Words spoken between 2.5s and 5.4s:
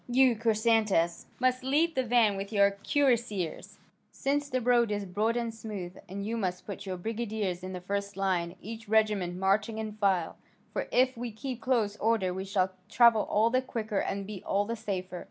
your cuirassiers, since the road is broad